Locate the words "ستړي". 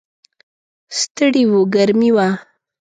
0.99-1.43